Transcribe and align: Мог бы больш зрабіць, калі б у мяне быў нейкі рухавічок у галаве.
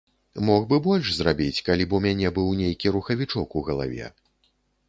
Мог 0.47 0.61
бы 0.71 0.77
больш 0.87 1.11
зрабіць, 1.17 1.63
калі 1.69 1.87
б 1.91 1.97
у 1.97 2.01
мяне 2.05 2.33
быў 2.39 2.49
нейкі 2.65 2.93
рухавічок 2.97 3.49
у 3.63 3.67
галаве. 3.69 4.13